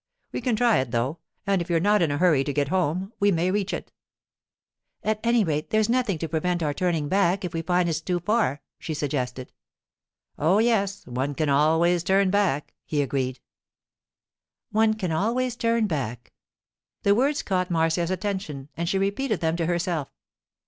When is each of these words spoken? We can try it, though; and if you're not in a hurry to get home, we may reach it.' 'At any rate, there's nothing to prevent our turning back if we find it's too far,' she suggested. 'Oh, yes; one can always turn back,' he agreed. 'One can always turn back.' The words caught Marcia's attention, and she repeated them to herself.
We 0.31 0.41
can 0.41 0.55
try 0.55 0.79
it, 0.79 0.89
though; 0.89 1.19
and 1.45 1.61
if 1.61 1.69
you're 1.69 1.79
not 1.79 2.01
in 2.01 2.09
a 2.09 2.17
hurry 2.17 2.43
to 2.45 2.51
get 2.51 2.69
home, 2.69 3.13
we 3.19 3.31
may 3.31 3.51
reach 3.51 3.71
it.' 3.71 3.91
'At 5.03 5.19
any 5.23 5.43
rate, 5.43 5.69
there's 5.69 5.89
nothing 5.89 6.17
to 6.17 6.27
prevent 6.27 6.63
our 6.63 6.73
turning 6.73 7.07
back 7.07 7.45
if 7.45 7.53
we 7.53 7.61
find 7.61 7.87
it's 7.87 8.01
too 8.01 8.19
far,' 8.19 8.63
she 8.79 8.95
suggested. 8.95 9.53
'Oh, 10.39 10.57
yes; 10.57 11.05
one 11.05 11.35
can 11.35 11.49
always 11.49 12.01
turn 12.01 12.31
back,' 12.31 12.73
he 12.83 13.03
agreed. 13.03 13.41
'One 14.71 14.95
can 14.95 15.11
always 15.11 15.55
turn 15.55 15.85
back.' 15.85 16.33
The 17.03 17.13
words 17.13 17.43
caught 17.43 17.69
Marcia's 17.69 18.09
attention, 18.09 18.69
and 18.75 18.89
she 18.89 18.97
repeated 18.97 19.39
them 19.39 19.55
to 19.57 19.67
herself. 19.67 20.07